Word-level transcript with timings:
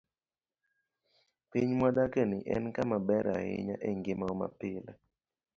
Piny 1.49 1.71
mwadakieni 1.77 2.37
en 2.55 2.65
kama 2.75 2.97
ber 3.07 3.25
ahinya 3.37 3.75
e 3.89 3.91
ngimawa 3.97 4.35
mapile. 4.41 4.91